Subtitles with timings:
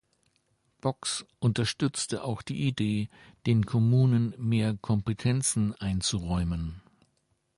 [0.79, 3.07] Boggs unterstützte auch die Idee,
[3.45, 6.81] den Kommunen mehr Kompetenzen einzuräumen.